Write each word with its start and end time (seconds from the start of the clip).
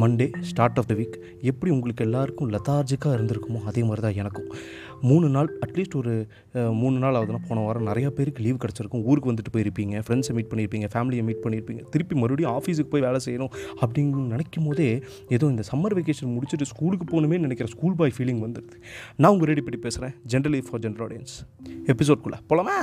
Monday 0.00 0.26
start 0.48 0.78
of 0.80 0.88
the 0.88 0.94
week 0.98 1.14
எப்படி 1.50 1.70
உங்களுக்கு 1.74 2.02
எல்லாருக்கும் 2.06 2.50
லெத்தார்ஜிக்காக 2.54 3.12
இருந்திருக்குமோ 3.16 3.60
அதே 3.70 3.82
மாதிரி 3.88 4.02
தான் 4.06 4.18
எனக்கும். 4.22 4.48
மூணு 5.08 5.26
நாள் 5.34 5.48
அட்லீஸ்ட் 5.64 5.96
ஒரு 6.00 6.12
மூணு 6.80 6.96
நாள் 7.02 7.16
ஆகுதுன்னா 7.18 7.40
போன 7.48 7.62
வாரம் 7.66 7.88
நிறைய 7.90 8.08
பேருக்கு 8.16 8.44
லீவ் 8.46 8.60
கிடச்சிருக்கும். 8.62 9.04
ஊருக்கு 9.08 9.30
வந்துட்டு 9.30 9.52
போயிருப்பீங்க 9.56 10.02
ஃப்ரெண்ட்ஸை 10.06 10.34
மீட் 10.38 10.50
பண்ணியிருப்பீங்க 10.50 10.88
ஃபேமிலியை 10.94 11.24
மீட் 11.28 11.42
பண்ணியிருப்பீங்க 11.44 11.82
திருப்பி 11.94 12.16
மறுபடியும் 12.22 12.52
ஆஃபீஸுக்கு 12.58 12.92
போய் 12.94 13.06
வேலை 13.06 13.20
செய்யணும் 13.26 13.52
அப்படின்னு 13.82 14.24
நினைக்கும் 14.34 14.68
போதே 14.68 14.88
ஏதோ 15.36 15.48
இந்த 15.54 15.64
சம்மர் 15.70 15.96
வெக்கேஷன் 16.00 16.34
முடிச்சுட்டு 16.36 16.70
ஸ்கூலுக்கு 16.72 17.06
போகணுமே 17.12 17.38
நினைக்கிற 17.46 17.68
ஸ்கூல் 17.74 17.98
பாய் 18.00 18.16
ஃபீலிங் 18.18 18.42
வந்துடுது 18.46 18.78
நான் 19.20 19.32
உங்கள் 19.36 19.50
ரெடி 19.52 19.64
பண்ணி 19.68 19.80
பேசுகிறேன் 19.86 20.16
ஜென்ரலி 20.34 20.62
ஃபார் 20.68 20.82
ஜென்ரல் 20.86 21.06
ஆடியன்ஸ் 21.08 21.36
எபிசோட்குள்ளே 21.94 22.40
போலாமா? 22.52 22.78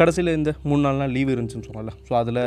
கடைசியில் 0.00 0.30
இந்த 0.38 0.50
மூணு 0.68 0.80
நாலு 0.84 0.98
நாள் 1.00 1.12
லீவ் 1.16 1.30
இருந்துச்சுன்னு 1.34 1.66
சொன்னால 1.68 1.92
ஸோ 2.08 2.12
அதில் 2.20 2.40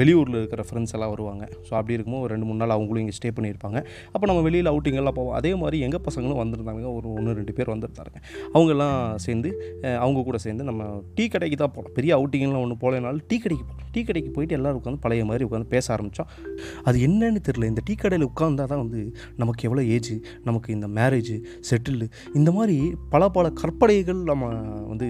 வெளியூரில் 0.00 0.38
இருக்கிற 0.40 0.62
ஃப்ரெண்ட்ஸ் 0.68 0.94
எல்லாம் 0.96 1.12
வருவாங்க. 1.14 1.44
ஸோ 1.66 1.72
அப்படி 1.78 1.94
இருக்கும்போது 1.96 2.24
ஒரு 2.24 2.32
ரெண்டு 2.34 2.46
மூணு 2.48 2.60
நாள் 2.62 2.74
அவங்களும் 2.76 3.02
இங்கே 3.04 3.16
ஸ்டே 3.18 3.30
பண்ணியிருப்பாங்க. 3.36 3.78
அப்போ 4.12 4.24
நம்ம 4.30 4.42
வெளியில் 4.46 4.70
அவுட்டிங்கெல்லாம் 4.72 5.16
போவோம். 5.18 5.34
அதே 5.40 5.52
மாதிரி 5.62 5.78
எங்கள் 5.86 6.02
பசங்களும் 6.06 6.40
வந்திருந்தாங்க. 6.42 6.84
ஒரு 6.98 7.08
ஒன்று 7.16 7.36
ரெண்டு 7.40 7.54
பேர் 7.58 7.72
வந்திருந்தாங்க. 7.74 8.14
அவங்கெல்லாம் 8.54 8.96
சேர்ந்து 9.26 9.50
அவங்க 10.04 10.22
கூட 10.28 10.38
சேர்ந்து 10.46 10.66
நம்ம 10.70 10.88
டீ 11.18 11.26
கடைக்கு 11.34 11.58
தான் 11.64 11.74
போகலாம் 11.76 11.94
பெரிய 11.98 12.12
அவுட்டிங்கெல்லாம் 12.18 12.64
ஒன்று 12.66 12.78
போகலனாலும் 12.84 13.24
டீ 13.32 13.38
கடைக்கு 13.44 13.66
போகலாம் 13.70 13.90
டீ 13.96 14.02
கடைக்கு 14.08 14.30
போயிட்டு 14.36 14.56
எல்லோரும் 14.58 14.80
உட்காந்து 14.82 15.02
பழைய 15.06 15.24
மாதிரி 15.30 15.46
உட்காந்து 15.48 15.68
பேச 15.74 15.86
ஆரம்பித்தோம் 15.96 16.30
அது 16.88 16.96
என்னன்னு 17.08 17.42
தெரியல. 17.48 17.68
இந்த 17.72 17.84
டீ 17.88 17.96
கடையில் 18.04 18.26
உட்காந்தா 18.30 18.66
தான் 18.72 18.82
வந்து 18.84 19.02
நமக்கு 19.42 19.62
எவ்வளோ 19.70 19.84
ஏஜ் 19.96 20.12
நமக்கு 20.48 20.68
இந்த 20.78 20.86
மேரேஜ் 20.98 21.34
செட்டில் 21.70 22.02
இந்த 22.38 22.50
மாதிரி 22.58 22.78
பல 23.14 23.22
பல 23.36 23.46
கற்பனைகள் 23.62 24.20
நம்ம 24.32 24.50
வந்து 24.90 25.08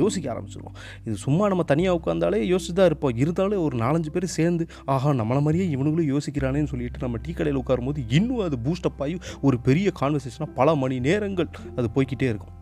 யோசிக்க 0.00 0.26
ஆரம்பிச்சிருவோம். 0.34 0.76
இது 1.04 1.16
சும்மா 1.26 1.48
நம்ம 1.48 1.62
தனியாக 1.72 1.98
உட்காந்தாலே 2.00 2.40
யோசிச்சு 2.52 2.74
தான் 2.78 2.88
இருப்போம். 2.90 3.16
இருந்தாலும் 3.16 3.62
ஒரு 3.62 3.76
நாலஞ்சு 3.76 4.10
பேர் 4.14 4.26
சேர்ந்து 4.38 4.66
ஆஹா 4.84 5.10
நம்மளை 5.10 5.42
மாதிரியே 5.46 5.66
இவனுங்களும் 5.76 6.10
யோசிக்கிறானேன்னு 6.14 6.72
சொல்லிட்டு 6.72 7.04
நம்ம 7.06 7.18
டீ 7.22 7.32
கடையில் 7.32 7.60
உட்காரும்போது 7.62 8.02
இன்னும் 8.18 8.44
அது 8.48 8.58
பூஸ்டப் 8.66 9.02
ஆகி 9.06 9.16
ஒரு 9.40 9.58
பெரிய 9.60 9.92
கான்வர்சேஷனாக 10.00 10.50
பல 10.60 10.74
மணி 10.74 10.98
நேரங்கள் 11.08 11.50
அது 11.76 11.88
போய்கிட்டே 11.94 12.28
இருக்கும். 12.32 12.54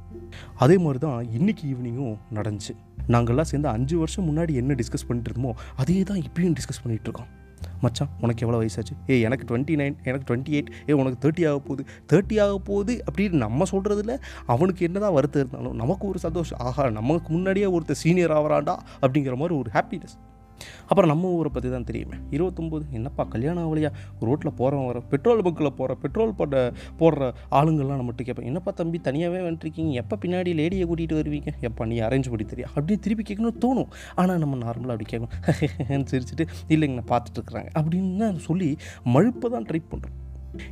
அதே 0.56 0.78
மாதிரி 0.78 0.98
தான் 0.98 1.26
இன்றைக்கி 1.38 1.64
ஈவினிங்கும் 1.72 2.16
நடந்துச்சு. 2.38 2.74
நாங்கள்லாம் 3.08 3.50
சேர்ந்து 3.52 3.68
அஞ்சு 3.68 3.98
வருஷம் 3.98 4.26
முன்னாடி 4.28 4.52
என்ன 4.62 4.74
டிஸ்கஸ் 4.74 5.06
பண்ணிட்டு 5.06 5.30
இருந்தோமோ 5.30 5.52
அதே 5.76 6.02
தான் 6.02 6.20
இப்பயும் 6.28 6.54
டிஸ்கஸ் 6.58 6.82
பண்ணிகிட்டு 6.84 7.08
இருக்கோம். 7.08 7.30
மச்சான் 7.82 8.10
உனக்கு 8.20 8.46
எவ்வளோ 8.46 8.58
வயசாச்சு? 8.62 8.94
ஏ 9.10 9.20
எனக்கு 9.20 9.46
டுவெண்ட்டி 9.50 9.76
நைன் 9.80 9.96
எனக்கு 10.04 10.26
டுவெண்ட்டி 10.28 10.52
எயிட் 10.58 10.72
ஏ 10.88 10.92
உனக்கு 10.92 11.18
தேர்ட்டி 11.24 11.42
ஆக 11.48 11.58
போகுது. 11.58 11.84
தேர்ட்டி 12.12 12.36
ஆக 12.42 12.58
போகுது 12.58 12.94
அப்படின்னு 13.10 13.42
நம்ம 13.44 13.64
சொல்கிறதுல 13.70 14.18
அவனுக்கு 14.46 14.84
என்னதான் 14.84 15.12
வருத்தம் 15.12 15.42
இருந்தாலும் 15.42 15.76
நமக்கு 15.76 16.06
ஒரு 16.08 16.18
சந்தோஷம். 16.18 16.58
ஆஹா 16.58 16.90
நமக்கு 16.90 17.30
முன்னாடியே 17.32 17.68
ஒருத்தர் 17.78 18.02
சீனியர் 18.04 18.30
ஆகிறான்டா 18.30 18.76
அப்படிங்கிற 19.02 19.36
மாதிரி 19.36 19.56
ஒரு 19.62 19.70
ஹாப்பினஸ் 19.72 20.16
அப்புறம் 20.82 21.10
நம்ம 21.10 21.28
ஊரை 21.28 21.50
பற்றி 21.52 21.70
தான் 21.70 21.84
தெரியுமே. 21.84 22.16
இருபத்தொம்போது 22.30 22.84
என்னப்பா 22.90 23.24
கல்யாணம் 23.24 23.64
ஆகலையா? 23.64 23.90
ரோட்டில் 24.20 24.52
போகிறவன் 24.52 24.86
வர 24.86 25.00
பெட்ரோல் 25.00 25.42
பங்கில் 25.42 25.70
போகிற 25.70 25.94
பெட்ரோல் 25.94 26.34
போட 26.34 26.72
போடுற 26.98 27.32
ஆளுங்கள்லாம் 27.50 28.00
நம்மகிட்ட 28.00 28.22
கேட்பேன் 28.22 28.46
என்னப்பா 28.46 28.72
தம்பி 28.72 29.00
தனியாகவே 29.00 29.48
வந்துட்டுருக்கீங்க 29.48 29.92
எப்போ 29.92 30.16
பின்னாடி 30.16 30.52
லேடியை 30.60 30.86
கூட்டிகிட்டு 30.90 31.18
வருவீங்க? 31.20 31.52
எப்பா 31.60 31.86
நீ 31.86 32.00
அரேஞ்ச் 32.00 32.30
பண்ணி 32.32 32.46
தெரியா? 32.54 32.66
அப்படின்னு 32.74 32.98
திருப்பி 32.98 33.34
கேட்கணும்னு 33.34 33.62
தோணும். 33.64 33.90
ஆனால் 34.14 34.38
நம்ம 34.38 34.56
நார்மலாக 34.56 34.96
அப்படி 34.96 35.08
கேட்கணும். 35.12 35.30
சிரிச்சுட்டு 36.12 36.46
இல்லைங்க 36.68 37.02
நான் 37.02 37.10
பார்த்துட்ருக்குறாங்க 37.12 37.70
அப்படின்னு 37.80 38.36
சொல்லி 38.36 38.76
மழுப்பை 39.04 39.50
தான் 39.50 39.64
ட்ரை 39.64 39.80
பண்ணுறோம் 39.90 40.18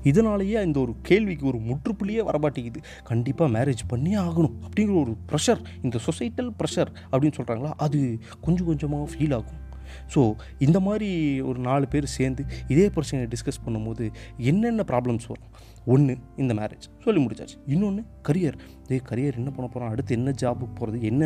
இதனாலேயே 0.02 0.62
இந்த 0.62 0.80
ஒரு 0.80 0.94
கேள்விக்கு 1.02 1.46
ஒரு 1.46 1.58
முற்றுப்புள்ளியே 1.58 2.22
வரமாட்டேங்குது. 2.30 2.80
கண்டிப்பாக 3.04 3.50
மேரேஜ் 3.58 3.82
பண்ணியே 3.88 4.16
ஆகணும் 4.16 4.56
அப்படிங்கிற 4.66 5.00
ஒரு 5.00 5.16
ப்ரெஷர் 5.30 5.60
இந்த 5.82 5.98
சொசைட்டல் 6.06 6.50
ப்ரெஷர் 6.58 6.90
அப்படின்னு 7.12 7.38
சொல்கிறாங்களா 7.40 7.72
அது 7.76 8.19
கொஞ்சம் 8.40 8.66
கொஞ்சமாக 8.66 9.10
ஃபீல் 9.12 9.34
ஆகும். 9.34 9.69
ஸோ 10.14 10.34
இந்த 10.58 10.80
மாதிரி 10.80 11.40
ஒரு 11.40 11.58
நாலு 11.58 11.88
பேர் 11.88 12.04
சேர்ந்து 12.04 12.44
இதே 12.68 12.88
பிரச்சனையை 12.88 13.32
டிஸ்கஸ் 13.34 13.68
பண்ணும்போது 13.68 14.12
என்னென்ன 14.36 14.84
ப்ராப்ளம்ஸ் 14.86 15.28
வரும்? 15.28 15.50
ஒன்று 15.84 16.18
இந்த 16.36 16.54
மேரேஜ் 16.54 16.86
சொல்லி 16.98 17.26
முடிச்சாச்சு. 17.26 17.56
இன்னொன்று 17.66 18.04
கரியர் 18.28 18.58
இதே 18.90 18.98
கரியர் 19.08 19.36
என்ன 19.40 19.50
பண்ண 19.56 19.66
போகிறோம் 19.72 19.90
அடுத்து 19.92 20.12
என்ன 20.18 20.34
ஜாபுக்கு 20.42 20.74
போகிறது 20.78 20.98
என்ன 21.10 21.24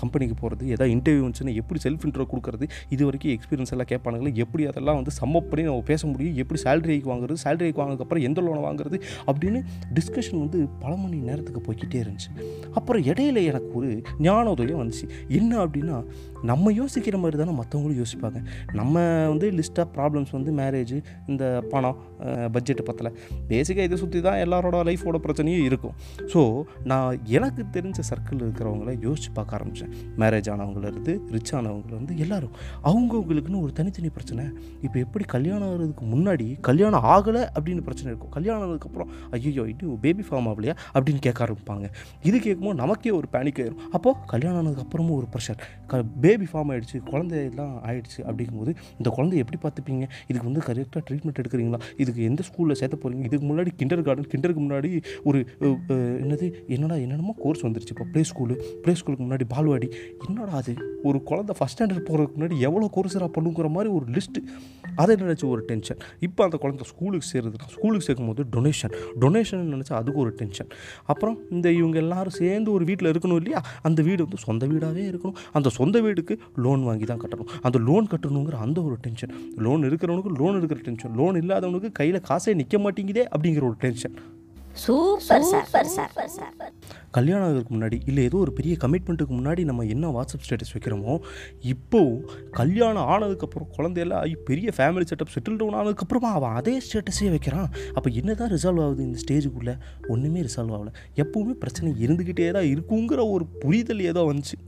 கம்பெனிக்கு 0.00 0.36
போகிறது 0.42 0.64
ஏதாவது 0.74 0.90
இன்டர்வியூ 0.96 1.22
வந்துச்சுன்னா 1.24 1.54
எப்படி 1.60 1.78
செல்ஃப் 1.86 2.04
இன்ட்ரோ 2.08 2.26
கொடுக்குறது 2.32 2.66
இது 2.94 3.02
வரைக்கும் 3.08 3.32
எக்ஸ்பீரியன்ஸ் 3.36 3.72
எல்லாம் 3.74 3.90
கேட்பானுங்களே 3.92 4.32
எப்படி 4.44 4.62
அதெல்லாம் 4.70 4.98
வந்து 5.00 5.12
சம்மப் 5.20 5.48
பண்ணி 5.50 5.64
நம்ம 5.68 5.84
பேச 5.90 6.02
முடியும் 6.12 6.36
எப்படி 6.42 6.58
சேலரிக்கு 6.64 7.10
வாங்குறது 7.12 7.38
சேலரிக்கு 7.44 7.80
வாங்கினதுக்கப்புறம் 7.82 8.26
எந்த 8.28 8.40
லோனை 8.46 8.62
வாங்குறது 8.68 8.98
அப்படின்னு 9.30 9.60
டிஸ்கஷன் 9.98 10.40
வந்து 10.44 10.58
பல 10.82 10.92
மணி 11.02 11.16
நேரத்துக்கு 11.28 11.62
போய்கிட்டே 11.66 11.98
இருந்துச்சு. 12.04 12.30
அப்புறம் 12.78 13.02
இடையில 13.10 13.38
எனக்கு 13.50 13.72
ஒரு 13.80 13.90
ஞானோதயம் 14.26 14.80
வந்துச்சு. 14.82 15.06
என்ன 15.38 15.52
அப்படின்னா 15.64 15.98
நம்ம 16.50 16.72
யோசிக்கிற 16.80 17.16
மாதிரி 17.22 17.36
தானே 17.42 17.54
மற்றவங்களும் 17.60 18.00
யோசிப்பாங்க. 18.02 18.38
நம்ம 18.80 19.04
வந்து 19.32 19.46
லிஸ்ட் 19.58 19.80
ஆஃப் 19.82 19.92
ப்ராப்ளம்ஸ் 19.98 20.32
வந்து 20.38 20.50
மேரேஜ் 20.60 20.94
இந்த 21.32 21.44
பணம் 21.74 21.98
பட்ஜெட்டு 22.54 22.82
பற்றலை 22.88 23.12
பேசிக்காக 23.50 23.86
இதை 23.88 23.98
சுற்றி 24.02 24.20
தான் 24.28 24.40
எல்லாரோட 24.44 24.76
லைஃபோட 24.88 25.18
பிரச்சனையும் 25.26 25.64
இருக்கும். 25.68 25.94
ஸோ 26.32 26.40
நான் 26.90 27.18
எனக்கு 27.36 27.62
தெரிஞ்ச 27.76 28.00
சர்க்கிள் 28.10 28.42
இருக்கிறவங்கள 28.44 28.92
யோசித்து 29.06 29.30
பார்க்க 29.38 29.56
ஆரம்பித்தேன் 29.58 29.92
மேரேஜ் 30.22 30.50
ஆனவங்கலேருந்து 30.54 31.12
ரிச் 31.34 31.52
ஆனவங்கலேருந்து 31.58 32.16
எல்லோரும். 32.24 32.54
அவங்கவுங்களுக்குன்னு 32.88 33.62
ஒரு 33.66 33.72
தனித்தனி 33.78 34.10
பிரச்சனை. 34.16 34.44
இப்போ 34.86 34.98
எப்படி 35.04 35.24
கல்யாணம் 35.34 35.68
ஆகிறதுக்கு 35.68 36.06
முன்னாடி 36.14 36.46
கல்யாணம் 36.68 37.06
ஆகலை 37.14 37.42
அப்படின்னு 37.56 37.84
பிரச்சனை 37.88 38.08
இருக்கும். 38.12 38.32
கல்யாணம் 38.36 38.64
ஆனதுக்கப்புறம் 38.64 39.10
ஐயோ 39.38 39.64
இன்னும் 39.72 40.00
பேபி 40.04 40.24
ஃபார்ம் 40.28 40.48
ஆகலையா 40.52 40.74
அப்படின்னு 40.94 41.22
கேட்க 41.26 41.46
ஆரம்பிப்பாங்க. 41.46 41.86
இது 42.28 42.36
கேட்கும்போது 42.46 42.78
நமக்கே 42.82 43.12
ஒரு 43.20 43.28
பேனிக் 43.34 43.60
ஆயிரும். 43.62 43.82
அப்போது 43.96 44.18
கல்யாணம் 44.32 44.60
ஆனதுக்கப்புறமும் 44.62 45.16
ஒரு 45.20 45.28
ப்ரெஷர் 45.34 45.60
க 45.90 46.02
பேபி 46.26 46.48
ஃபார்ம் 46.52 46.70
ஆகிடுச்சு 46.74 46.98
குழந்தையெல்லாம் 47.10 47.74
ஆகிடுச்சு 47.88 48.20
அப்படிங்கும்போது 48.28 48.74
இந்த 48.98 49.08
குழந்தைய 49.16 49.44
எப்படி 49.44 49.60
பார்த்துப்பீங்க? 49.64 50.04
இதுக்கு 50.28 50.46
வந்து 50.50 50.62
கரெக்டாக 50.68 51.02
ட்ரீட்மெண்ட் 51.08 51.40
எடுக்கிறீங்களா? 51.42 51.80
இதுக்கு 52.02 52.22
எந்த 52.30 52.42
ஸ்கூலில் 52.48 52.78
சேர்த்த 52.80 52.96
போகிறீங்க 53.02 53.24
இதுக்கு 53.28 53.46
முன்னாடி 53.50 53.70
கிண்டர் 53.80 54.02
கார்டன் 54.06 54.30
கிண்டருக்கு 54.32 54.62
முன்னாடி 54.66 54.90
ஒரு 55.28 55.38
என்னது? 56.24 56.46
என்னடா 56.68 56.94
என்னென்னமோ 56.94 57.34
கோர்ஸ் 57.38 57.66
வந்துருச்சு 57.66 57.88
இப்போ 57.88 58.04
ப்ளே 58.12 58.22
ஸ்கூலு 58.22 58.54
ப்ளே 58.82 58.94
ஸ்கூலுக்கு 58.94 59.24
முன்னாடி 59.24 59.46
பால்வாடி. 59.54 59.88
என்னடா 60.28 60.52
அது? 60.52 60.74
ஒரு 61.02 61.22
குழந்தை 61.22 61.54
ஃபஸ்ட் 61.58 61.74
ஸ்டாண்டர்ட் 61.76 62.06
போகிறதுக்கு 62.08 62.36
முன்னாடி 62.38 62.58
எவ்வளோ 62.58 62.90
கோர்ஸராக 62.96 63.30
பண்ணுங்கிற 63.36 63.68
மாதிரி 63.70 63.94
ஒரு 63.94 64.04
லிஸ்ட்டு 64.12 64.40
அதை 64.94 65.16
நினச்சி 65.16 65.48
ஒரு 65.48 65.62
டென்ஷன் 65.66 65.98
இப்போ 66.20 66.44
அந்த 66.44 66.56
குழந்தை 66.56 66.84
ஸ்கூலுக்கு 66.84 67.26
சேருதுன்னா 67.32 67.68
ஸ்கூலுக்கு 67.68 68.06
சேர்க்கும்போது 68.06 68.44
டொனேஷன் 68.50 68.94
டொனேஷன் 69.20 69.74
நினச்சா 69.74 69.92
அதுக்கு 69.92 70.20
ஒரு 70.20 70.30
டென்ஷன் 70.30 70.70
அப்புறம் 71.04 71.38
இந்த 71.50 71.72
இவங்க 71.72 71.98
எல்லாரும் 71.98 72.30
சேர்ந்து 72.30 72.72
ஒரு 72.72 72.84
வீட்டில் 72.84 73.12
இருக்கணும் 73.12 73.36
இல்லையா? 73.36 73.62
அந்த 73.82 74.02
வீடு 74.02 74.22
வந்து 74.22 74.36
சொந்த 74.36 74.66
வீடாகவே 74.66 75.04
இருக்கணும். 75.10 75.36
அந்த 75.52 75.68
சொந்த 75.68 76.00
வீடுக்கு 76.00 76.38
லோன் 76.56 76.82
வாங்கி 76.82 77.04
தான் 77.04 77.20
கட்டணும். 77.20 77.48
அந்த 77.62 77.78
லோன் 77.78 78.06
கட்டணுங்கிற 78.06 78.52
அந்த 78.52 78.82
ஒரு 78.82 78.96
டென்ஷன் 79.00 79.34
லோன் 79.56 79.82
இருக்கிறவனுக்கு 79.82 80.32
லோன் 80.38 80.56
இருக்கிற 80.56 80.80
டென்ஷன் 80.80 81.14
லோன் 81.14 81.40
இல்லாதவனுக்கு 81.42 81.92
கையில் 81.92 82.20
காசே 82.20 82.54
நிற்க 82.54 82.78
மாட்டேங்குதே 82.78 83.24
அப்படிங்கிற 83.36 83.62
ஒரு 83.62 83.76
tension 83.78 84.16
super 84.84 85.44
sir 85.50 85.68
sir 85.72 85.88
sir 85.88 86.72
கல்யாணம் 87.10 87.44
ஆகிறதுக்கு 87.46 87.74
முன்னாடி 87.74 87.96
இல்லை 88.06 88.24
ஏதோ 88.24 88.36
ஒரு 88.36 88.52
பெரிய 88.52 88.76
கமிட்மெண்ட்டுக்கு 88.82 89.34
முன்னாடி 89.38 89.64
நம்ம 89.64 89.84
என்ன 89.84 90.08
வாட்ஸ்அப் 90.08 90.44
ஸ்டேட்டஸ் 90.46 90.72
வைக்கிறோமோ 90.74 91.14
இப்போவும் 91.62 92.20
கல்யாணம் 92.50 93.08
ஆனதுக்கப்புறம் 93.14 93.70
குழந்தையெல்லாம் 93.76 94.20
ஆகி 94.20 94.36
பெரிய 94.50 94.72
ஃபேமிலி 94.76 95.06
செட்டப் 95.12 95.34
செட்டில் 95.34 95.56
டவுன் 95.56 95.78
ஆனதுக்கப்புறமா 95.80 96.32
அவன் 96.38 96.52
அதே 96.52 96.78
ஸ்டேட்டஸே 96.78 97.28
வைக்கிறான். 97.28 97.68
அப்போ 97.94 98.10
என்ன 98.10 98.34
தான் 98.34 98.50
ரிசால்வ் 98.50 98.84
ஆகுது 98.86 99.02
இந்த 99.02 99.18
ஸ்டேஜுக்குள்ளே 99.26 99.76
ஒன்றுமே 100.08 100.40
ரிசால்வ் 100.40 100.76
ஆகலை. 100.78 100.92
எப்போவுமே 101.16 101.54
பிரச்சனை 101.64 101.92
இருந்துக்கிட்டே 102.06 102.50
தான் 102.50 102.70
இருக்குங்கிற 102.74 103.30
ஒரு 103.30 103.46
புரிதல் 103.46 104.00
ஏதோ 104.00 104.32
வந்துச்சு. 104.32 104.58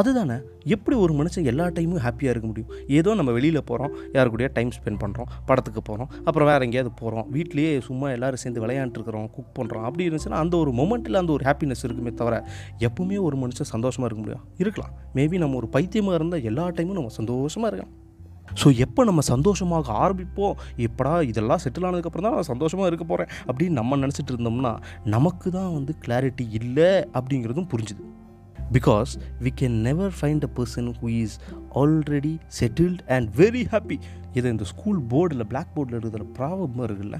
அதுதானே? 0.00 0.36
எப்படி 0.74 0.96
ஒரு 1.04 1.12
மனுஷன் 1.20 1.48
எல்லா 1.52 1.66
டைமும் 1.76 2.02
ஹாப்பியாக 2.06 2.34
இருக்க 2.34 2.46
முடியும்? 2.50 2.70
ஏதோ 2.98 3.14
நம்ம 3.20 3.30
வெளியில் 3.38 3.60
போகிறோம் 3.70 3.92
யாரு 4.16 4.30
கூடயா 4.34 4.50
டைம் 4.58 4.72
ஸ்பெண்ட் 4.78 5.00
பண்ணுறோம் 5.04 5.30
படத்துக்கு 5.46 5.82
போகிறோம் 5.82 6.10
அப்புறம் 6.24 6.48
வேறு 6.50 6.66
எங்கேயாவது 6.68 6.92
போகிறோம் 7.02 7.28
வீட்லேயே 7.36 7.72
சும்மா 7.88 8.08
எல்லோரும் 8.16 8.42
சேர்ந்து 8.44 8.64
விளையாண்டுருக்குறோம் 8.66 9.28
குக் 9.36 9.54
பண்ணுறோம் 9.58 9.86
அப்படி 9.88 10.08
இருந்துச்சுன்னா 10.08 10.42
அந்த 10.44 10.56
ஒரு 10.56 10.72
மொமெண்ட்டில் 10.80 11.20
அந்த 11.22 11.32
ஒரு 11.32 11.44
ஹாப்பினஸ் 11.50 11.84
இருக்குமே 11.88 12.12
தவிர 12.22 12.44
எப்பவுமே 12.88 13.18
ஒரு 13.28 13.36
மனுஷன் 13.44 13.72
சந்தோஷமாக 13.74 14.08
இருக்க 14.10 14.24
முடியும். 14.24 14.44
இருக்கலாம். 14.58 14.92
மேபி 15.16 15.38
நம்ம 15.44 15.56
ஒரு 15.56 15.68
பைத்தியமாக 15.76 16.18
இருந்தால் 16.20 16.46
எல்லா 16.50 16.66
டைமும் 16.68 16.98
நம்ம 17.00 17.14
சந்தோஷமாக 17.20 17.70
இருக்கலாம். 17.70 17.94
ஸோ 18.60 18.68
எப்போ 18.84 19.00
நம்ம 19.04 19.20
சந்தோஷமாக 19.20 19.92
ஆரம்பிப்போம்? 20.02 20.54
எப்படா 20.86 21.12
இதெல்லாம் 21.30 21.60
செட்டில் 21.64 21.86
ஆனதுக்கப்புறம் 21.88 22.26
தான் 22.26 22.36
நான் 22.36 22.48
சந்தோஷமாக 22.52 22.88
இருக்க 22.90 23.04
போகிறேன் 23.04 23.30
அப்படின்னு 23.46 23.78
நம்ம 23.80 23.96
நினச்சிட்டு 23.96 24.32
இருந்தோம்னா 24.34 24.72
நமக்கு 25.14 25.50
தான் 25.50 25.72
வந்து 25.72 25.94
கிளாரிட்டி 26.06 26.46
இல்லை 26.60 26.90
அப்படிங்கிறதும் 27.18 27.70
புரிஞ்சுது. 27.74 28.04
Because 28.72 29.10
we 29.42 29.50
can 29.60 29.80
never 29.80 30.12
find 30.20 30.44
a 30.44 30.48
person 30.56 30.94
who 31.02 31.08
is 31.08 31.38
already 31.74 32.38
settled 32.60 33.02
and 33.06 33.28
very 33.36 33.64
happy 33.70 33.98
இதை 34.32 34.50
இந்த 34.50 34.64
ஸ்கூல் 34.64 35.00
போர்டில் 35.08 35.44
பிளாக் 35.44 35.72
போர்டில் 35.76 35.94
இருக்கிற 35.94 36.24
ப்ராப்ளமாக 36.38 36.88
இருக்குல்ல 36.88 37.18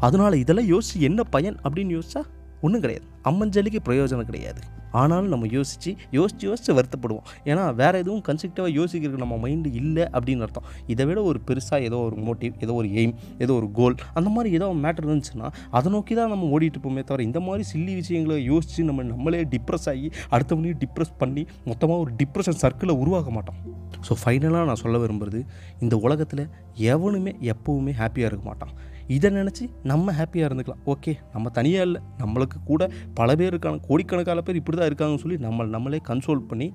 அதனால் 0.00 0.32
இதெல்லாம் 0.32 0.70
யோசிச்சு 0.70 0.98
என்ன 0.98 1.22
பயன்? 1.22 1.56
அப்படின்னு 1.62 1.98
யோசிச்சா 1.98 2.22
ஒன்றும் 2.64 2.82
கிடையாது. 2.84 3.06
அம்மஞ்சலிக்கு 3.28 3.80
பிரயோஜனம் 3.88 4.28
கிடையாது. 4.30 4.60
ஆனாலும் 5.00 5.32
நம்ம 5.32 5.48
யோசித்து 5.56 5.90
யோசித்து 6.16 6.44
யோசித்து 6.48 6.72
வருத்தப்படுவோம். 6.76 7.26
ஏன்னா 7.50 7.64
வேறு 7.80 7.96
எதுவும் 8.02 8.22
கன்ஸ்ட்ரக்டிவாக 8.28 8.70
யோசிக்கிறதுக்கு 8.78 9.24
நம்ம 9.24 9.36
மைண்டு 9.42 9.68
இல்லை 9.80 10.04
அப்படின்னு 10.16 10.44
அர்த்தம். 10.46 10.66
இதை 10.92 11.04
விட 11.08 11.18
ஒரு 11.30 11.38
பெருசாக 11.48 11.86
ஏதோ 11.88 11.98
ஒரு 12.06 12.16
மோட்டிவ் 12.28 12.54
ஏதோ 12.64 12.74
ஒரு 12.80 12.88
எய்ம் 13.00 13.14
ஏதோ 13.44 13.52
ஒரு 13.60 13.68
கோல் 13.78 13.96
அந்த 14.20 14.28
மாதிரி 14.36 14.50
ஏதோ 14.58 14.68
மேட்டர் 14.84 15.06
இருந்துச்சுன்னா 15.08 15.50
அதை 15.78 15.90
நோக்கி 15.96 16.14
தான் 16.20 16.32
நம்ம 16.34 16.48
ஓடிட்டு 16.56 16.82
போமே 16.86 17.04
தவிர 17.10 17.26
இந்த 17.28 17.42
மாதிரி 17.46 17.64
சில்லி 17.72 17.94
விஷயங்களை 18.00 18.38
யோசித்து 18.52 18.88
நம்ம 18.90 19.06
நம்மளே 19.12 19.42
டிப்ரெஸ் 19.54 19.88
ஆகி 19.94 20.10
அடுத்தவனையும் 20.34 20.80
டிப்ரெஸ் 20.84 21.14
பண்ணி 21.22 21.44
மொத்தமாக 21.70 21.98
ஒரு 22.04 22.12
டிப்ரெஷன் 22.22 22.60
சர்க்கிளை 22.64 22.96
உருவாக்க 23.04 23.30
மாட்டோம். 23.36 23.60
ஸோ 24.08 24.14
ஃபைனலாக 24.22 24.66
நான் 24.70 24.82
சொல்ல 24.84 24.98
விரும்புகிறது 25.04 25.42
இந்த 25.84 25.94
உலகத்தில் 26.06 26.44
எவனுமே 26.94 27.34
எப்போவுமே 27.54 27.94
ஹாப்பியாக 28.02 28.30
இருக்க 28.32 28.44
மாட்டான். 28.50 28.74
இதை 29.16 29.28
நினச்சி 29.36 29.64
நம்ம 29.90 30.12
ஹாப்பியாக 30.18 30.48
இருந்துக்கலாம். 30.48 30.82
ஓகே 30.92 31.12
நம்ம 31.34 31.50
தனியாக 31.58 31.86
இல்லை 31.88 32.00
நம்மளுக்கு 32.22 32.58
கூட 32.70 32.82
பல 33.18 33.34
பேர் 33.40 33.52
இருக்காங்க 33.54 33.80
கோடிக்கணக்கான 33.88 34.42
பேர் 34.46 34.58
இப்படி 34.60 34.76
தான் 34.78 34.90
இருக்காங்கன்னு 34.90 35.22
சொல்லி 35.24 35.38
நம்ம 35.46 35.66
நம்மளே 35.76 36.00
கன்சோல் 36.08 36.42
பண்ணி 36.50 36.68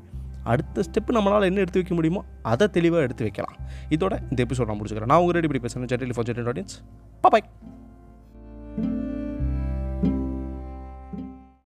அடுத்த 0.53 0.83
ஸ்டெப்பு 0.87 1.11
நம்மளால் 1.17 1.47
என்ன 1.49 1.61
எடுத்து 1.63 1.79
வைக்க 1.81 1.93
முடியுமோ 1.99 2.21
அதை 2.51 2.65
தெளிவாக 2.77 3.05
எடுத்து 3.07 3.23
வைக்கலாம். 3.27 3.55
இதோட 3.95 4.13
இந்த 4.31 4.39
எபிசோட் 4.45 4.69
நான் 4.71 4.79
முடிச்சுக்கிறேன். 4.79 5.11
நான் 5.11 5.21
உங்கள் 5.23 5.37
ரெடி 5.37 5.47
இப்படி 5.49 5.63
பேசுகிறேன் 5.65 5.91
ஜெட்டலி 5.93 6.15
ஃபார் 6.17 6.27
ஜெட்டல் 6.29 6.49
ஆடியன்ஸ் 6.51 6.75
பாய் 7.21 7.47